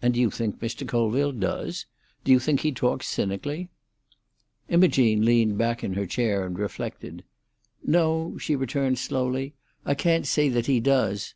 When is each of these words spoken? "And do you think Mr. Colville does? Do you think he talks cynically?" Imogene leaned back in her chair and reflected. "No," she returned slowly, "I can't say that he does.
"And 0.00 0.14
do 0.14 0.20
you 0.20 0.30
think 0.30 0.60
Mr. 0.60 0.86
Colville 0.86 1.32
does? 1.32 1.86
Do 2.22 2.30
you 2.30 2.38
think 2.38 2.60
he 2.60 2.70
talks 2.70 3.08
cynically?" 3.08 3.68
Imogene 4.68 5.24
leaned 5.24 5.58
back 5.58 5.82
in 5.82 5.94
her 5.94 6.06
chair 6.06 6.46
and 6.46 6.56
reflected. 6.56 7.24
"No," 7.84 8.38
she 8.38 8.54
returned 8.54 9.00
slowly, 9.00 9.54
"I 9.84 9.94
can't 9.96 10.24
say 10.24 10.50
that 10.50 10.66
he 10.66 10.78
does. 10.78 11.28